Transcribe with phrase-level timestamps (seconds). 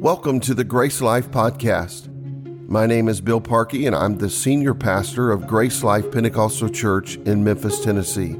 [0.00, 2.06] Welcome to the Grace Life Podcast.
[2.68, 7.16] My name is Bill Parkey, and I'm the senior pastor of Grace Life Pentecostal Church
[7.16, 8.36] in Memphis, Tennessee.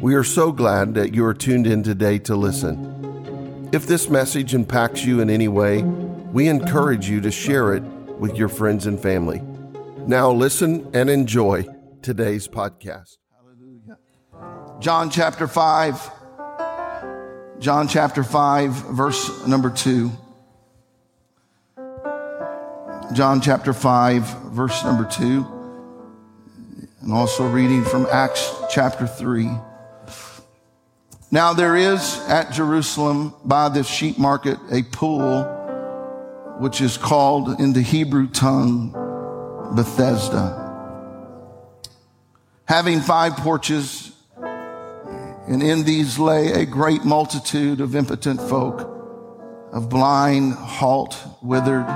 [0.00, 3.68] We are so glad that you are tuned in today to listen.
[3.74, 7.82] If this message impacts you in any way, we encourage you to share it
[8.18, 9.42] with your friends and family.
[10.06, 11.66] Now, listen and enjoy
[12.00, 13.18] today's podcast.
[13.36, 13.98] Hallelujah.
[14.80, 16.10] John chapter 5.
[17.58, 20.10] John chapter 5, verse number 2.
[23.12, 25.46] John chapter 5, verse number 2.
[27.02, 29.48] And also reading from Acts chapter 3.
[31.30, 35.44] Now there is at Jerusalem by the sheep market a pool
[36.58, 38.90] which is called in the Hebrew tongue
[39.76, 40.64] Bethesda.
[42.64, 44.12] Having five porches,
[45.46, 48.80] and in these lay a great multitude of impotent folk,
[49.72, 51.86] of blind, halt, withered,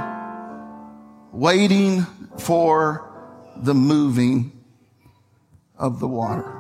[1.33, 2.07] waiting
[2.39, 3.07] for
[3.57, 4.53] the moving
[5.79, 6.57] of the water.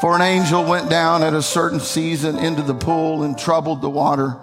[0.00, 3.90] For an angel went down at a certain season into the pool and troubled the
[3.90, 4.36] water.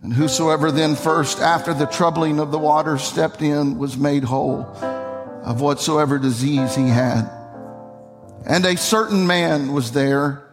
[0.00, 4.62] And whosoever then first, after the troubling of the water, stepped in was made whole
[5.42, 7.28] of whatsoever disease he had.
[8.46, 10.44] And a certain man was there.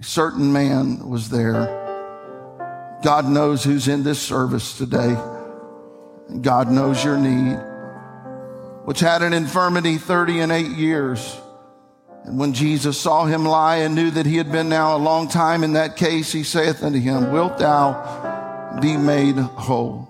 [0.00, 1.79] A certain man was there.
[3.02, 5.16] God knows who's in this service today.
[6.40, 7.56] God knows your need,
[8.84, 11.36] which had an infirmity 30 and 8 years.
[12.24, 15.28] And when Jesus saw him lie and knew that he had been now a long
[15.28, 20.06] time in that case, he saith unto him, Wilt thou be made whole?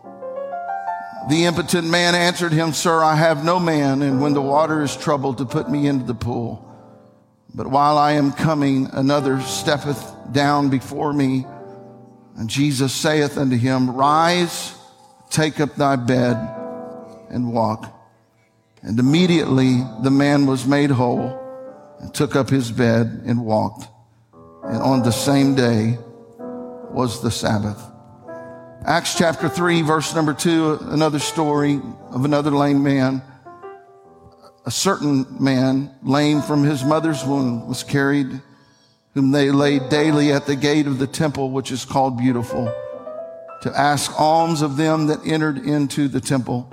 [1.28, 4.96] The impotent man answered him, Sir, I have no man, and when the water is
[4.96, 6.66] troubled, to put me into the pool.
[7.54, 11.46] But while I am coming, another steppeth down before me.
[12.40, 14.74] And Jesus saith unto him, Rise,
[15.28, 16.38] take up thy bed,
[17.28, 17.94] and walk.
[18.80, 21.38] And immediately the man was made whole,
[22.00, 23.88] and took up his bed and walked.
[24.64, 25.98] And on the same day
[26.40, 27.78] was the Sabbath.
[28.86, 31.78] Acts chapter 3, verse number 2, another story
[32.10, 33.20] of another lame man.
[34.64, 38.40] A certain man, lame from his mother's womb, was carried
[39.20, 42.64] whom they laid daily at the gate of the temple, which is called Beautiful,
[43.60, 46.66] to ask alms of them that entered into the temple.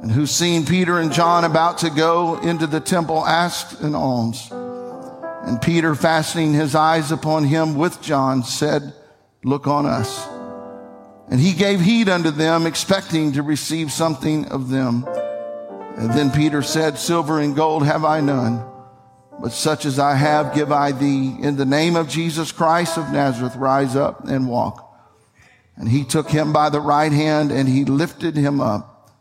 [0.00, 4.48] And who seeing Peter and John about to go into the temple asked an alms.
[4.50, 8.94] And Peter, fastening his eyes upon him with John, said,
[9.44, 10.26] Look on us.
[11.28, 15.04] And he gave heed unto them, expecting to receive something of them.
[15.98, 18.64] And then Peter said, Silver and gold have I none
[19.40, 21.36] but such as I have give I thee.
[21.40, 24.84] In the name of Jesus Christ of Nazareth, rise up and walk.
[25.76, 29.12] And he took him by the right hand and he lifted him up.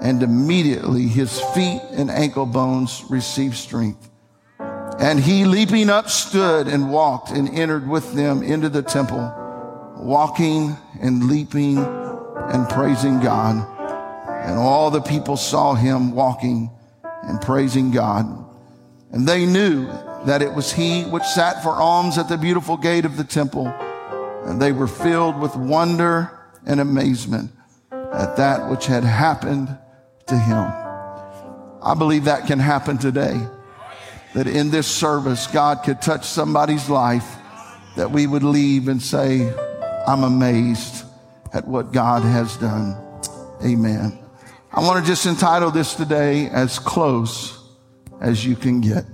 [0.00, 4.10] And immediately his feet and ankle bones received strength.
[4.58, 9.32] And he leaping up stood and walked and entered with them into the temple,
[9.96, 13.66] walking and leaping and praising God.
[14.44, 16.70] And all the people saw him walking
[17.22, 18.26] and praising God.
[19.12, 19.86] And they knew
[20.26, 23.66] that it was he which sat for alms at the beautiful gate of the temple.
[24.46, 27.50] And they were filled with wonder and amazement
[27.90, 29.76] at that which had happened
[30.26, 30.72] to him.
[31.82, 33.40] I believe that can happen today.
[34.34, 37.36] That in this service, God could touch somebody's life
[37.96, 39.52] that we would leave and say,
[40.06, 41.04] I'm amazed
[41.52, 42.96] at what God has done.
[43.64, 44.18] Amen.
[44.72, 47.59] I want to just entitle this today as close
[48.20, 49.04] as you can get.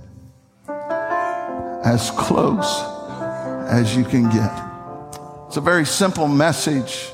[0.67, 2.81] As close
[3.69, 4.51] as you can get.
[5.47, 7.11] It's a very simple message.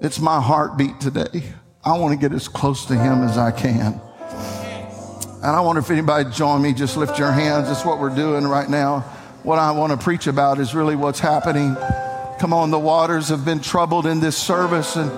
[0.00, 1.42] It's my heartbeat today.
[1.84, 4.00] I want to get as close to Him as I can.
[5.42, 7.66] And I wonder if anybody join me, just lift your hands.
[7.66, 9.00] That's what we're doing right now.
[9.42, 11.74] What I want to preach about is really what's happening.
[12.38, 15.10] Come on, the waters have been troubled in this service, and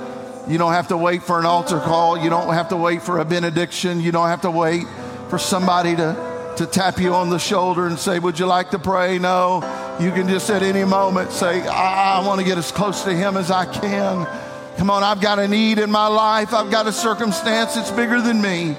[0.51, 2.17] you don't have to wait for an altar call.
[2.17, 4.01] You don't have to wait for a benediction.
[4.01, 4.85] You don't have to wait
[5.35, 8.79] for somebody to, to tap you on the shoulder and say, Would you like to
[8.79, 9.19] pray?
[9.19, 9.57] No.
[10.01, 13.13] You can just at any moment say, I, I want to get as close to
[13.13, 14.29] Him as I can.
[14.77, 16.55] Come on, I've got a need in my life.
[16.55, 18.77] I've got a circumstance that's bigger than me.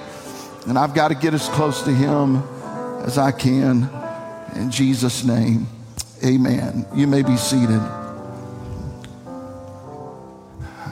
[0.65, 2.37] And I've got to get as close to Him
[3.03, 3.89] as I can.
[4.55, 5.67] In Jesus' name,
[6.23, 6.85] amen.
[6.95, 7.81] You may be seated.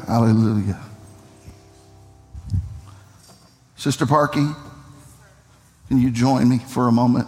[0.08, 0.82] Hallelujah.
[3.78, 4.54] Sister Parkey.
[6.00, 7.28] You join me for a moment?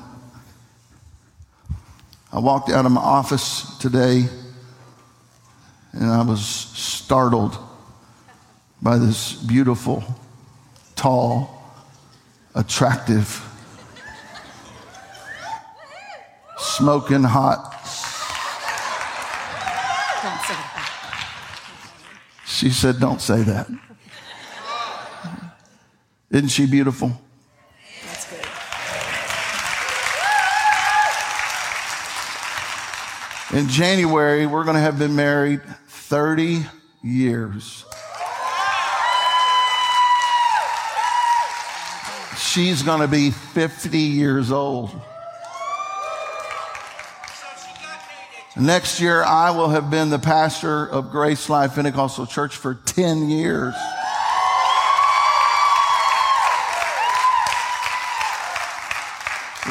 [2.33, 4.25] I walked out of my office today
[5.93, 7.57] and I was startled
[8.81, 10.03] by this beautiful,
[10.95, 11.63] tall,
[12.55, 13.41] attractive,
[16.57, 17.71] smoking hot.
[22.45, 23.67] She said, Don't say that.
[26.31, 27.21] Isn't she beautiful?
[33.55, 36.65] In January, we're going to have been married 30
[37.01, 37.85] years.
[42.37, 44.91] She's going to be 50 years old.
[48.57, 53.29] Next year, I will have been the pastor of Grace Life Pentecostal Church for 10
[53.29, 53.73] years.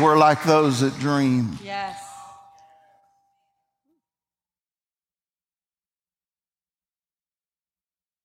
[0.01, 1.59] We're like those that dream.
[1.63, 2.04] Yes.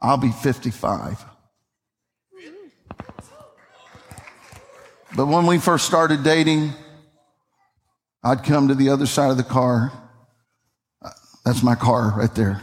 [0.01, 1.25] I'll be 55.
[5.16, 6.72] But when we first started dating,
[8.24, 9.92] I'd come to the other side of the car.
[11.46, 12.62] That's my car right there.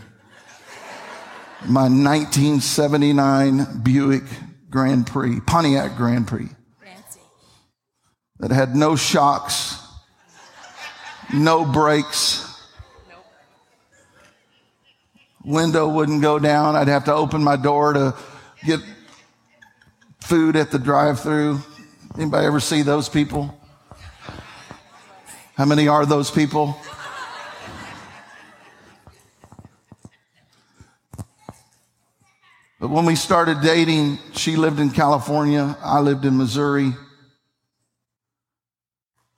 [1.66, 4.22] My 1979 Buick
[4.70, 6.48] Grand Prix, Pontiac Grand Prix,
[6.82, 7.20] Fancy.
[8.38, 9.82] that had no shocks,
[11.32, 12.55] no brakes.
[15.46, 16.74] Window wouldn't go down.
[16.74, 18.16] I'd have to open my door to
[18.64, 18.80] get
[20.18, 21.60] food at the drive-through.
[22.16, 23.56] Anybody ever see those people?
[25.54, 26.76] How many are those people?
[32.80, 35.78] But when we started dating, she lived in California.
[35.80, 36.92] I lived in Missouri.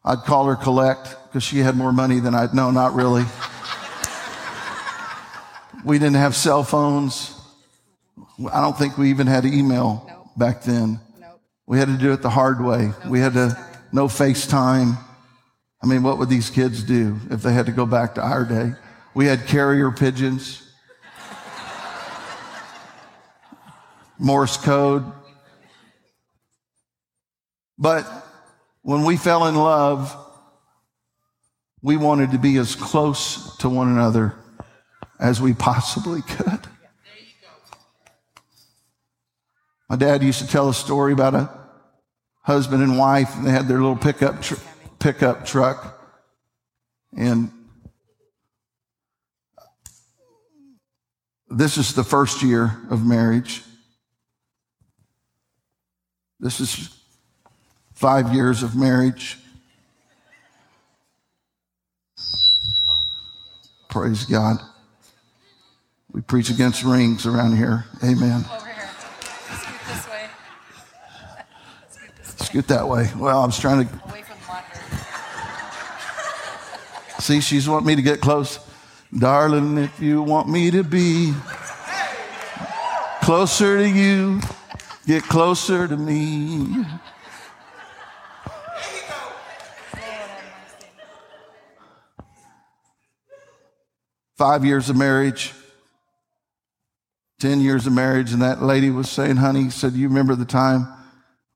[0.03, 3.27] I'd call her collect because she had more money than I'd know, not really.
[5.85, 7.35] We didn't have cell phones.
[8.53, 10.27] I don't think we even had email Nope.
[10.37, 11.01] back then.
[11.21, 11.41] Nope.
[11.67, 12.93] We had to do it the hard way.
[13.09, 13.57] we had to,
[13.93, 14.99] no FaceTime.
[15.83, 18.45] I mean, what would these kids do if they had to go back to our
[18.45, 18.73] day?
[19.15, 20.63] We had carrier pigeons,
[24.21, 25.05] Morse code.
[27.79, 28.05] But
[28.83, 30.15] when we fell in love,
[31.83, 34.35] we wanted to be as close to one another
[35.19, 36.61] as we possibly could.
[39.89, 41.51] My dad used to tell a story about a
[42.43, 44.55] husband and wife, and they had their little pickup tr-
[44.99, 46.03] pickup truck,
[47.17, 47.51] and
[51.51, 53.63] this is the first year of marriage.
[56.39, 56.95] This is
[57.95, 59.39] five years of marriage.
[63.89, 64.59] Praise God.
[66.13, 67.85] We preach against rings around here.
[68.03, 68.45] Amen.
[68.51, 68.89] Over here.
[69.51, 70.29] Scoot this way.
[71.91, 72.45] Scoot this way.
[72.45, 73.11] Scoot that way.
[73.17, 74.81] Well, I was trying to Away from the monitor.
[77.21, 78.59] see, she's wanting me to get close.
[79.17, 81.35] Darling, if you want me to be
[83.23, 84.41] closer to you,
[85.07, 86.85] get closer to me.
[94.37, 95.53] Five years of marriage,
[97.41, 100.89] 10 years of marriage, and that lady was saying, honey, said, you remember the time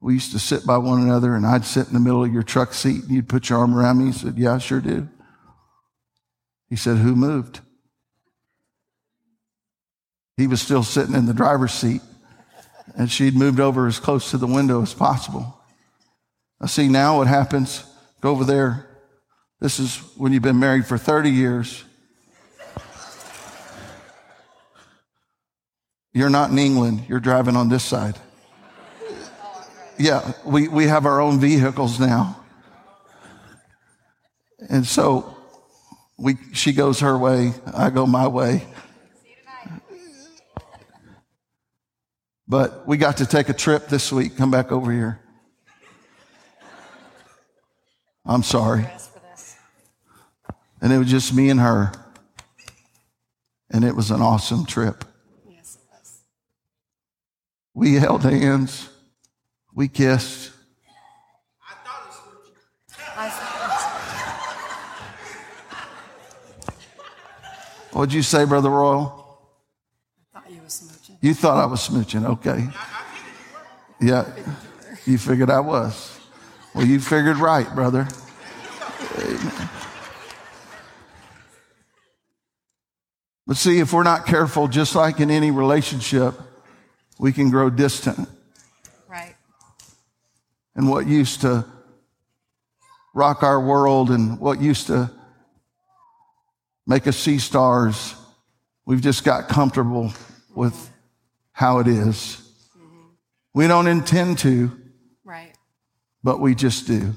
[0.01, 2.43] we used to sit by one another and I'd sit in the middle of your
[2.43, 4.07] truck seat and you'd put your arm around me?
[4.07, 5.09] He said, yeah, I sure do.
[6.69, 7.61] He said, who moved?
[10.37, 12.01] He was still sitting in the driver's seat
[12.97, 15.59] and she'd moved over as close to the window as possible.
[16.61, 17.85] I see now what happens.
[18.21, 18.89] Go over there.
[19.61, 21.85] This is when you've been married for 30 years.
[26.13, 27.05] You're not in England.
[27.09, 28.19] You're driving on this side.
[29.99, 32.39] Yeah, we, we have our own vehicles now.
[34.69, 35.37] And so
[36.19, 38.67] we, she goes her way, I go my way.
[42.47, 45.21] But we got to take a trip this week, come back over here.
[48.27, 48.87] I'm sorry.
[50.81, 51.93] And it was just me and her.
[53.71, 55.05] And it was an awesome trip.
[57.75, 58.21] Yes, it was.
[58.23, 58.89] We held hands.
[59.75, 60.53] We kissed.
[61.69, 63.29] I thought it
[67.91, 69.39] was What'd you say, Brother Royal?
[70.35, 71.19] I thought you were smooching.
[71.21, 72.25] You thought I was smooching.
[72.27, 72.69] Okay.
[74.01, 74.27] Yeah.
[75.05, 76.19] You figured I was.
[76.75, 78.09] Well, you figured right, brother.
[79.19, 79.69] Amen.
[83.47, 86.35] But see, if we're not careful, just like in any relationship,
[87.19, 88.29] we can grow distant.
[89.09, 89.35] Right.
[90.75, 91.65] And what used to
[93.15, 95.11] rock our world and what used to
[96.87, 98.15] make us see stars,
[98.87, 100.13] we've just got comfortable
[100.55, 100.91] with
[101.53, 102.41] how it is.
[102.77, 103.07] Mm-hmm.
[103.55, 104.71] We don't intend to,
[105.25, 105.55] Right.
[106.25, 107.15] but we just do.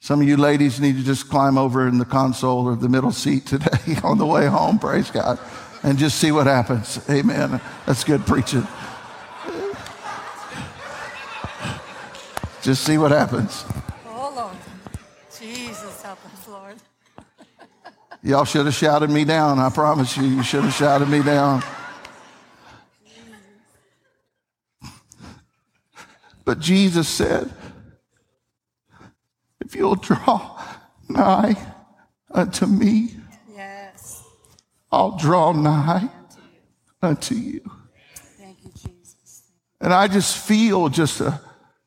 [0.00, 3.12] Some of you ladies need to just climb over in the console or the middle
[3.12, 5.38] seat today on the way home, praise God,
[5.82, 7.00] and just see what happens.
[7.10, 7.60] Amen.
[7.86, 8.66] That's good preaching.
[12.62, 13.64] Just see what happens.
[14.06, 14.56] Oh, Lord.
[15.38, 16.76] Jesus, help us, Lord.
[18.22, 19.58] Y'all should have shouted me down.
[19.58, 21.62] I promise you, you should have shouted me down.
[26.44, 27.52] But Jesus said,
[29.60, 30.60] if you'll draw
[31.08, 31.56] nigh
[32.30, 33.16] unto me.
[34.92, 36.10] I'll draw nigh
[37.00, 37.62] unto you.
[38.38, 39.44] Thank you, Jesus.
[39.80, 41.40] And I just feel just a,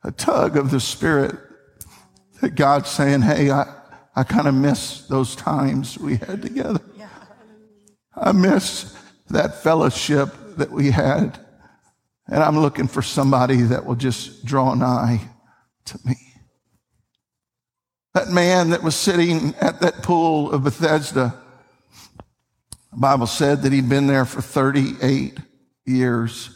[0.03, 1.35] a tug of the Spirit
[2.41, 3.71] that God's saying, hey, I,
[4.15, 6.81] I kind of miss those times we had together.
[6.97, 7.09] Yeah.
[8.15, 8.97] I miss
[9.29, 11.39] that fellowship that we had.
[12.27, 15.21] And I'm looking for somebody that will just draw nigh
[15.85, 16.15] to me.
[18.15, 21.39] That man that was sitting at that pool of Bethesda,
[22.95, 25.37] the Bible said that he'd been there for 38
[25.85, 26.49] years.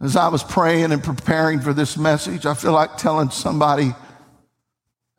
[0.00, 3.94] As I was praying and preparing for this message, I feel like telling somebody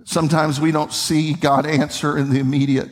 [0.04, 2.90] sometimes we don't see God answer in the immediate.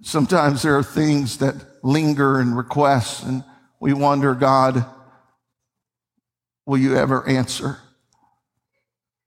[0.00, 3.44] Sometimes there are things that linger and requests, and
[3.78, 4.86] we wonder, God,
[6.64, 7.76] will you ever answer?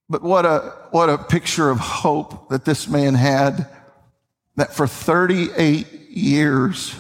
[0.10, 3.67] But what a, what a picture of hope that this man had
[4.55, 6.96] that for 38 years,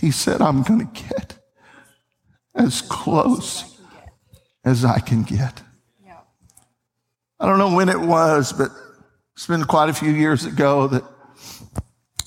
[0.00, 1.38] he said, I'm going to get
[2.54, 3.78] as close
[4.64, 5.62] as I can get.
[7.40, 8.70] I don't know when it was, but
[9.34, 11.04] it's been quite a few years ago that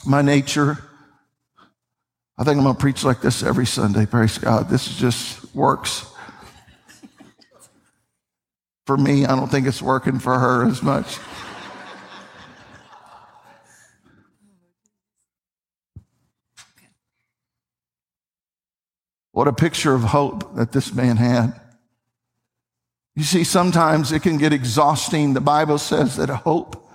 [0.05, 0.77] my nature,
[2.37, 4.05] I think I'm going to preach like this every Sunday.
[4.05, 4.69] Praise God.
[4.69, 6.05] This just works.
[8.85, 11.17] For me, I don't think it's working for her as much.
[19.31, 21.59] What a picture of hope that this man had.
[23.15, 25.33] You see, sometimes it can get exhausting.
[25.33, 26.89] The Bible says that hope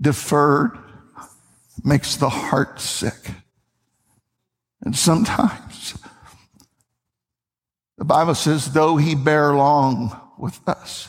[0.00, 0.78] deferred
[1.84, 3.30] makes the heart sick.
[4.82, 5.98] And sometimes
[7.98, 11.08] the Bible says, though he bear long with us,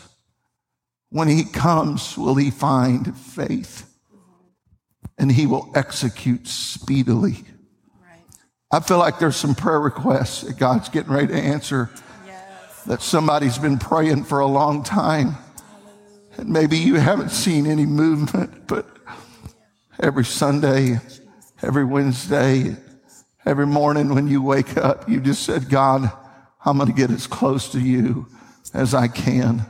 [1.10, 3.88] when he comes, will he find faith
[5.18, 7.44] and he will execute speedily.
[8.70, 11.90] I feel like there's some prayer requests that God's getting ready to answer
[12.26, 12.84] Yes.
[12.86, 15.38] that somebody's been praying for a long time.
[16.36, 18.86] And maybe you haven't seen any movement, but
[20.02, 21.00] every Sunday,
[21.62, 22.76] every Wednesday,
[23.46, 26.12] every morning when you wake up, you just said, God,
[26.66, 28.28] I'm going to get as close to you
[28.74, 29.66] as I can.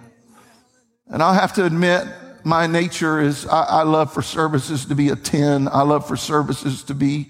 [1.06, 2.08] And I have to admit,
[2.44, 5.68] my nature is I, I love for services to be a 10.
[5.68, 7.30] I love for services to be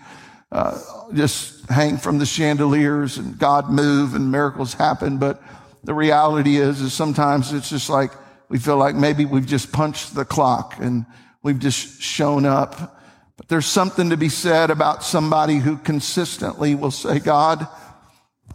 [0.49, 0.79] uh,
[1.13, 5.17] just hang from the chandeliers and God move and miracles happen.
[5.17, 5.41] But
[5.83, 8.11] the reality is, is sometimes it's just like
[8.49, 11.05] we feel like maybe we've just punched the clock and
[11.43, 12.99] we've just shown up.
[13.37, 17.67] But there's something to be said about somebody who consistently will say, God,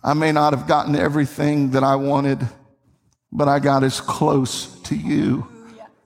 [0.03, 2.41] I may not have gotten everything that I wanted,
[3.31, 5.47] but I got as close to you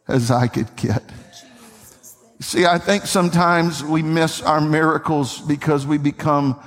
[0.07, 1.03] as I could get.
[2.41, 6.61] See, I think sometimes we miss our miracles because we become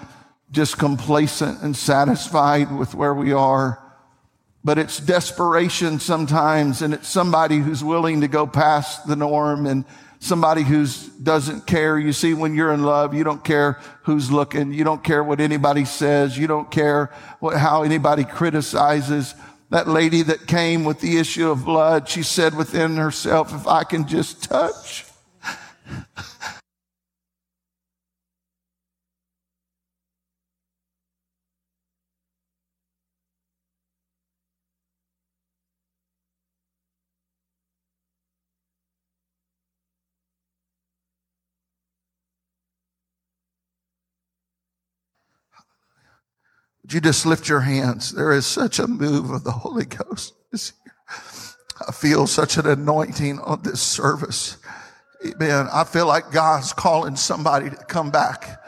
[0.51, 3.79] just complacent and satisfied with where we are.
[4.63, 9.85] But it's desperation sometimes, and it's somebody who's willing to go past the norm and
[10.19, 10.85] somebody who
[11.23, 11.97] doesn't care.
[11.97, 14.73] You see, when you're in love, you don't care who's looking.
[14.73, 16.37] You don't care what anybody says.
[16.37, 19.33] You don't care what, how anybody criticizes.
[19.69, 23.83] That lady that came with the issue of blood, she said within herself, if I
[23.83, 25.05] can just touch.
[46.89, 48.11] Would you just lift your hands?
[48.11, 50.33] There is such a move of the Holy Ghost.
[51.87, 54.57] I feel such an anointing on this service.
[55.23, 55.67] Amen.
[55.71, 58.59] I feel like God's calling somebody to come back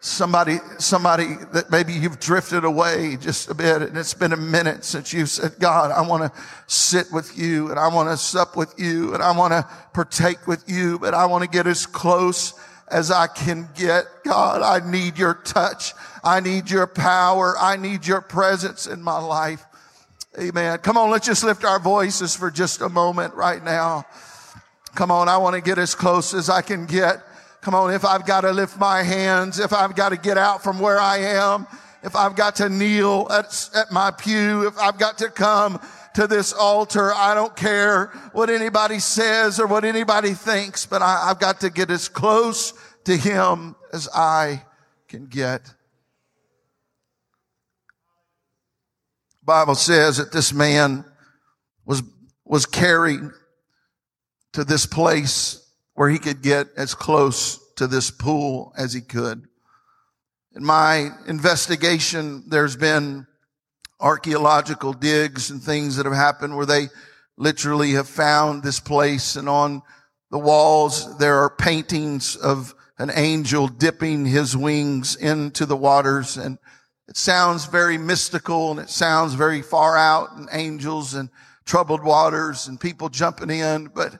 [0.00, 4.84] somebody, somebody that maybe you've drifted away just a bit and it's been a minute
[4.84, 8.56] since you said, God, I want to sit with you and I want to sup
[8.56, 11.84] with you and I want to partake with you, but I want to get as
[11.84, 12.54] close
[12.90, 14.04] as I can get.
[14.24, 15.94] God, I need your touch.
[16.24, 17.54] I need your power.
[17.58, 19.64] I need your presence in my life.
[20.38, 20.78] Amen.
[20.78, 24.06] Come on, let's just lift our voices for just a moment right now.
[24.94, 27.22] Come on, I want to get as close as I can get.
[27.60, 30.62] Come on, if I've got to lift my hands, if I've got to get out
[30.62, 31.66] from where I am,
[32.02, 35.80] if I've got to kneel at, at my pew, if I've got to come
[36.18, 41.30] to this altar, I don't care what anybody says or what anybody thinks, but I,
[41.30, 44.64] I've got to get as close to Him as I
[45.06, 45.72] can get.
[49.44, 51.04] Bible says that this man
[51.86, 52.02] was,
[52.44, 53.20] was carried
[54.54, 59.46] to this place where he could get as close to this pool as he could.
[60.56, 63.28] In my investigation, there's been
[64.00, 66.88] archaeological digs and things that have happened where they
[67.36, 69.82] literally have found this place and on
[70.30, 76.58] the walls there are paintings of an angel dipping his wings into the waters and
[77.08, 81.30] it sounds very mystical and it sounds very far out and angels and
[81.68, 84.18] troubled waters and people jumping in, but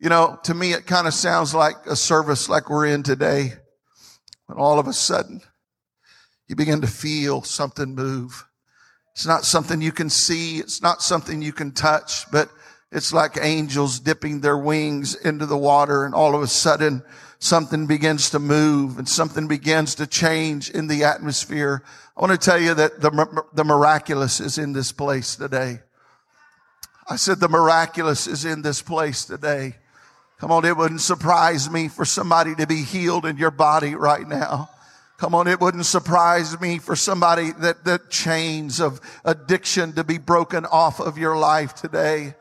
[0.00, 3.54] you know, to me, it kind of sounds like a service like we're in today.
[4.46, 5.40] When all of a sudden,
[6.48, 8.44] you begin to feel something move.
[9.18, 10.58] It's not something you can see.
[10.58, 12.48] It's not something you can touch, but
[12.92, 17.02] it's like angels dipping their wings into the water and all of a sudden
[17.40, 21.82] something begins to move and something begins to change in the atmosphere.
[22.16, 25.80] I want to tell you that the, the miraculous is in this place today.
[27.10, 29.74] I said the miraculous is in this place today.
[30.38, 34.28] Come on, it wouldn't surprise me for somebody to be healed in your body right
[34.28, 34.70] now.
[35.18, 40.16] Come on, it wouldn't surprise me for somebody that the chains of addiction to be
[40.16, 42.36] broken off of your life today.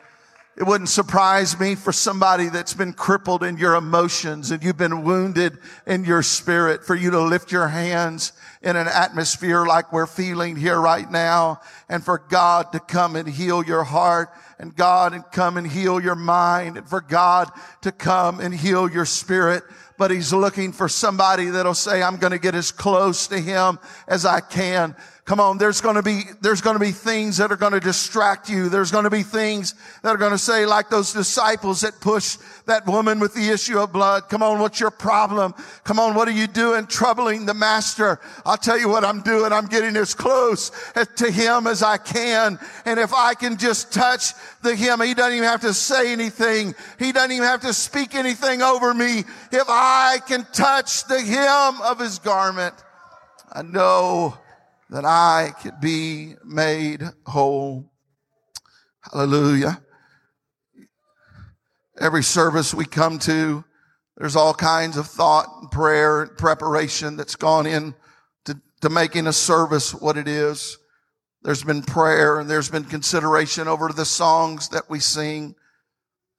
[0.56, 5.04] It wouldn't surprise me for somebody that's been crippled in your emotions and you've been
[5.04, 10.06] wounded in your spirit for you to lift your hands in an atmosphere like we're
[10.06, 15.14] feeling here right now and for God to come and heal your heart and God
[15.14, 19.64] and come and heal your mind and for God to come and heal your spirit.
[19.98, 23.80] But he's looking for somebody that'll say, I'm going to get as close to him
[24.08, 24.96] as I can.
[25.28, 27.82] Come on, there's going to be, there's going to be things that are going to
[27.82, 28.70] distract you.
[28.70, 32.40] There's going to be things that are going to say like those disciples that pushed
[32.66, 34.30] that woman with the issue of blood.
[34.30, 35.54] Come on, what's your problem?
[35.84, 38.22] Come on, what are you doing troubling the master?
[38.46, 39.52] I'll tell you what I'm doing.
[39.52, 40.72] I'm getting as close
[41.18, 42.58] to him as I can.
[42.86, 46.74] And if I can just touch the him, he doesn't even have to say anything.
[47.00, 49.26] He doesn't even have to speak anything over me.
[49.52, 52.76] If I can touch the hem of his garment,
[53.52, 54.38] I know
[54.90, 57.92] that I could be made whole.
[59.12, 59.82] Hallelujah.
[62.00, 63.64] Every service we come to,
[64.18, 67.94] there's all kinds of thought and prayer and preparation that's gone in
[68.46, 70.78] to, to making a service what it is.
[71.44, 75.56] There's been prayer and there's been consideration over the songs that we sing.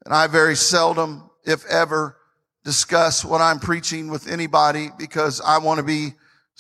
[0.05, 2.17] And I very seldom, if ever,
[2.65, 6.15] discuss what I'm preaching with anybody because I want to be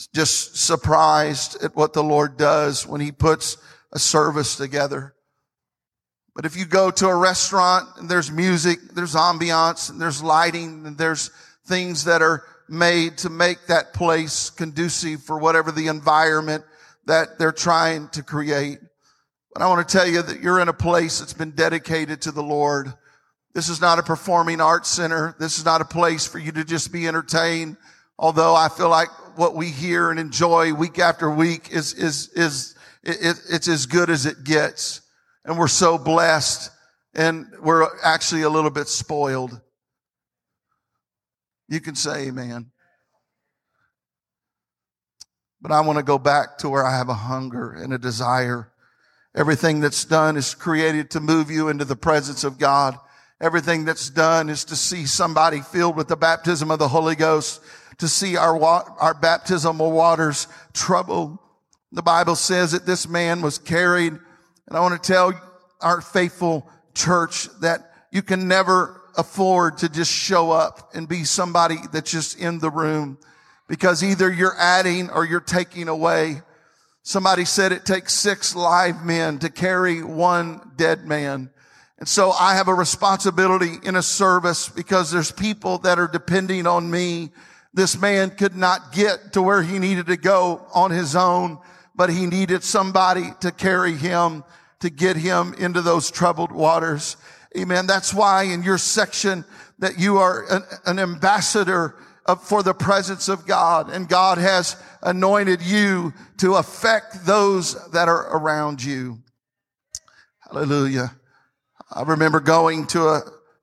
[0.06, 3.56] just surprised at what the Lord does when he puts
[3.92, 5.14] a service together.
[6.34, 10.86] But if you go to a restaurant and there's music, there's ambiance and there's lighting
[10.86, 11.30] and there's
[11.66, 16.64] things that are made to make that place conducive for whatever the environment
[17.06, 18.78] that they're trying to create.
[19.52, 22.30] But I want to tell you that you're in a place that's been dedicated to
[22.30, 22.92] the Lord.
[23.54, 25.34] This is not a performing arts center.
[25.40, 27.76] This is not a place for you to just be entertained.
[28.18, 29.08] Although I feel like
[29.38, 32.74] what we hear and enjoy week after week is, is, is,
[33.04, 35.00] it, it's as good as it gets.
[35.44, 36.72] And we're so blessed
[37.14, 39.60] and we're actually a little bit spoiled.
[41.68, 42.72] You can say amen.
[45.60, 48.72] But I want to go back to where I have a hunger and a desire.
[49.36, 52.98] Everything that's done is created to move you into the presence of God.
[53.40, 57.60] Everything that's done is to see somebody filled with the baptism of the Holy Ghost
[57.98, 61.38] to see our, our baptismal waters troubled.
[61.92, 64.12] The Bible says that this man was carried.
[64.12, 65.32] And I want to tell
[65.80, 71.76] our faithful church that you can never afford to just show up and be somebody
[71.92, 73.18] that's just in the room
[73.68, 76.42] because either you're adding or you're taking away.
[77.02, 81.50] Somebody said it takes six live men to carry one dead man.
[81.98, 86.66] And so I have a responsibility in a service because there's people that are depending
[86.66, 87.30] on me
[87.74, 91.58] This man could not get to where he needed to go on his own,
[91.94, 94.44] but he needed somebody to carry him,
[94.80, 97.16] to get him into those troubled waters.
[97.56, 97.86] Amen.
[97.86, 99.44] That's why in your section
[99.78, 101.94] that you are an, an ambassador
[102.26, 108.08] of, for the presence of God and God has anointed you to affect those that
[108.08, 109.18] are around you.
[110.40, 111.17] Hallelujah.
[111.90, 113.22] I remember going to a,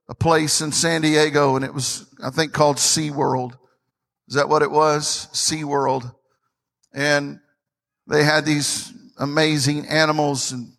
[0.10, 3.58] a place in San Diego and it was, I think called Sea World.
[4.28, 5.28] Is that what it was?
[5.32, 6.12] Sea World.
[6.94, 7.40] And
[8.08, 10.74] they had these amazing animals and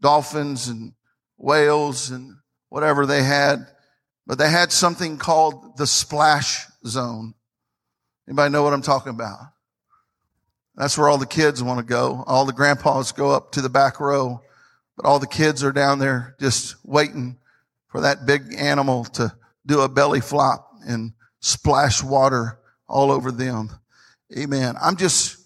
[0.00, 0.92] dolphins and
[1.36, 2.36] whales and
[2.68, 3.66] whatever they had.
[4.26, 7.34] But they had something called the splash zone.
[8.28, 9.38] Anybody know what I'm talking about?
[10.74, 12.22] That's where all the kids want to go.
[12.26, 14.42] All the grandpas go up to the back row,
[14.98, 17.38] but all the kids are down there just waiting
[17.86, 19.32] for that big animal to
[19.64, 22.58] do a belly flop and splash water
[22.88, 23.70] all over them.
[24.36, 24.74] Amen.
[24.82, 25.38] I'm just,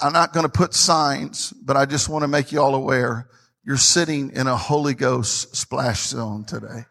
[0.00, 3.28] I'm not going to put signs, but I just want to make you all aware
[3.64, 6.84] you're sitting in a Holy Ghost splash zone today.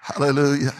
[0.00, 0.74] Hallelujah.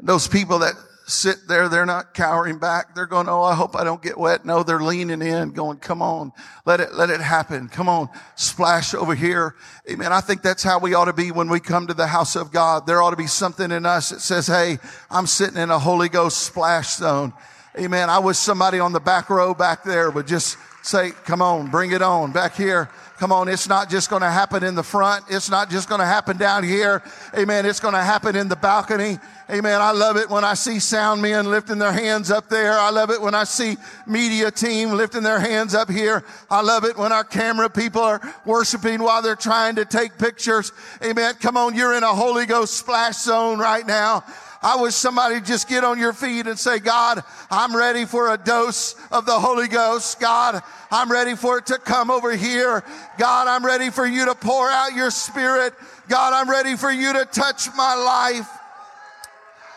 [0.00, 0.74] Those people that
[1.08, 2.94] sit there, they're not cowering back.
[2.94, 4.44] They're going, Oh, I hope I don't get wet.
[4.44, 6.32] No, they're leaning in, going, come on,
[6.66, 7.68] let it, let it happen.
[7.68, 9.56] Come on, splash over here.
[9.90, 10.12] Amen.
[10.12, 12.52] I think that's how we ought to be when we come to the house of
[12.52, 12.86] God.
[12.86, 14.78] There ought to be something in us that says, Hey,
[15.10, 17.32] I'm sitting in a Holy Ghost splash zone.
[17.78, 18.10] Amen.
[18.10, 21.92] I wish somebody on the back row back there would just say, come on, bring
[21.92, 22.90] it on back here.
[23.18, 25.24] Come on, it's not just going to happen in the front.
[25.28, 27.02] It's not just going to happen down here.
[27.36, 27.66] Amen.
[27.66, 29.18] It's going to happen in the balcony.
[29.50, 29.80] Amen.
[29.80, 32.78] I love it when I see sound men lifting their hands up there.
[32.78, 33.76] I love it when I see
[34.06, 36.22] media team lifting their hands up here.
[36.48, 40.70] I love it when our camera people are worshiping while they're trying to take pictures.
[41.02, 41.34] Amen.
[41.40, 44.22] Come on, you're in a Holy Ghost splash zone right now.
[44.60, 48.36] I wish somebody just get on your feet and say, God, I'm ready for a
[48.36, 50.18] dose of the Holy Ghost.
[50.18, 52.82] God, I'm ready for it to come over here.
[53.18, 55.74] God, I'm ready for you to pour out your spirit.
[56.08, 58.48] God, I'm ready for you to touch my life.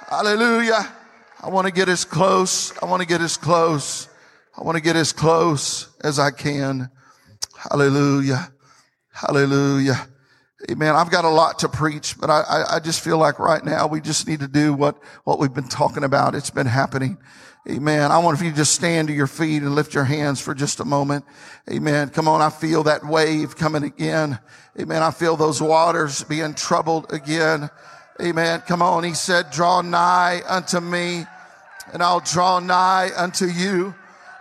[0.09, 0.91] Hallelujah.
[1.41, 2.73] I want to get as close.
[2.81, 4.09] I want to get as close.
[4.57, 6.89] I want to get as close as I can.
[7.55, 8.51] Hallelujah.
[9.11, 10.07] Hallelujah.
[10.69, 10.95] Amen.
[10.95, 13.99] I've got a lot to preach, but I, I, just feel like right now we
[13.99, 16.35] just need to do what, what we've been talking about.
[16.35, 17.17] It's been happening.
[17.69, 18.11] Amen.
[18.11, 20.79] I want if you just stand to your feet and lift your hands for just
[20.79, 21.25] a moment.
[21.69, 22.09] Amen.
[22.09, 22.41] Come on.
[22.41, 24.39] I feel that wave coming again.
[24.79, 25.01] Amen.
[25.01, 27.69] I feel those waters being troubled again.
[28.21, 28.61] Amen.
[28.61, 29.03] Come on.
[29.03, 31.25] He said, draw nigh unto me
[31.93, 33.95] and I'll draw nigh unto you.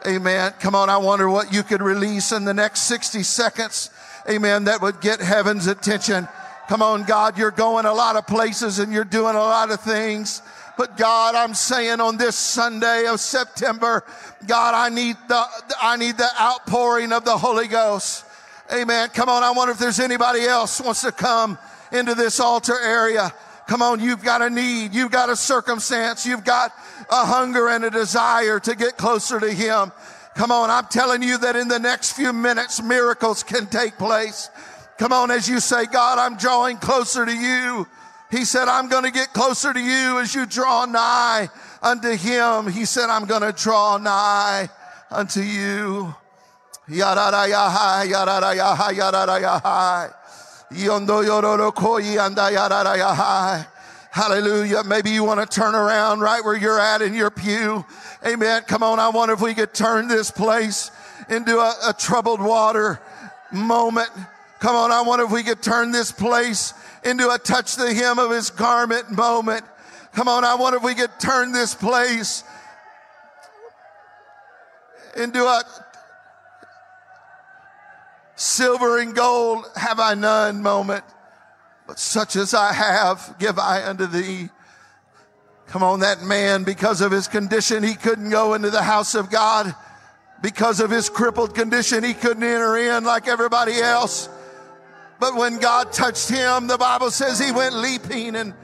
[0.07, 0.53] Amen.
[0.61, 0.91] Come on.
[0.91, 3.91] I wonder what you could release in the next 60 seconds
[4.29, 6.29] amen, that would get heaven's attention.
[6.69, 9.81] Come on, God, you're going a lot of places and you're doing a lot of
[9.81, 10.43] things.
[10.79, 14.05] But God, I'm saying on this Sunday of September,
[14.47, 15.45] God, I need the,
[15.83, 18.25] I need the outpouring of the Holy Ghost.
[18.73, 19.09] Amen.
[19.11, 19.43] Come on.
[19.43, 21.59] I wonder if there's anybody else wants to come
[21.93, 23.33] into this altar area.
[23.67, 24.01] Come on.
[24.01, 24.95] You've got a need.
[24.95, 26.25] You've got a circumstance.
[26.25, 26.73] You've got
[27.11, 29.93] a hunger and a desire to get closer to Him.
[30.41, 34.49] Come on, I'm telling you that in the next few minutes, miracles can take place.
[34.97, 37.87] Come on, as you say, God, I'm drawing closer to you.
[38.31, 41.51] He said, I'm going to get closer to you as you draw nigh
[41.83, 42.73] unto him.
[42.73, 44.71] He said, I'm going to draw nigh
[45.11, 46.15] unto you.
[46.89, 50.15] Yararayahai, yararayahai, yararayahai.
[50.73, 53.67] Yondo yororo yararayahai.
[54.11, 54.83] Hallelujah.
[54.83, 57.85] Maybe you want to turn around right where you're at in your pew.
[58.27, 58.63] Amen.
[58.67, 58.99] Come on.
[58.99, 60.91] I wonder if we could turn this place
[61.29, 63.01] into a, a troubled water
[63.53, 64.09] moment.
[64.59, 64.91] Come on.
[64.91, 68.51] I wonder if we could turn this place into a touch the hem of his
[68.51, 69.65] garment moment.
[70.13, 70.43] Come on.
[70.43, 72.43] I wonder if we could turn this place
[75.17, 75.63] into a
[78.35, 81.05] silver and gold have I none moment.
[81.91, 84.49] But such as I have, give I unto thee.
[85.67, 89.29] Come on, that man, because of his condition, he couldn't go into the house of
[89.29, 89.75] God.
[90.41, 94.29] Because of his crippled condition, he couldn't enter in like everybody else.
[95.19, 98.55] But when God touched him, the Bible says he went leaping and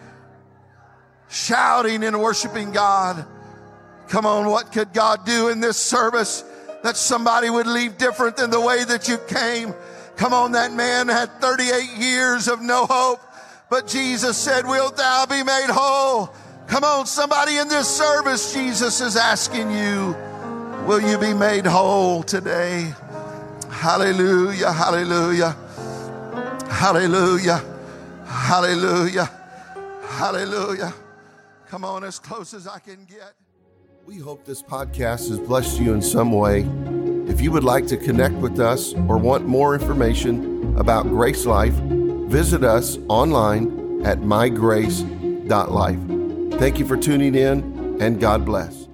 [1.29, 3.27] shouting and worshiping God.
[4.07, 6.45] Come on, what could God do in this service
[6.85, 9.75] that somebody would leave different than the way that you came?
[10.16, 13.20] Come on, that man had 38 years of no hope,
[13.68, 16.35] but Jesus said, Wilt thou be made whole?
[16.66, 20.16] Come on, somebody in this service, Jesus is asking you,
[20.87, 22.92] Will you be made whole today?
[23.70, 25.57] Hallelujah, hallelujah,
[26.70, 27.62] hallelujah,
[28.24, 29.31] hallelujah,
[30.02, 30.94] hallelujah.
[31.68, 33.35] Come on, as close as I can get.
[34.07, 36.62] We hope this podcast has blessed you in some way.
[37.29, 41.75] If you would like to connect with us or want more information about Grace Life,
[41.75, 45.99] visit us online at mygrace.life.
[46.61, 48.86] Thank you for tuning in, and God bless.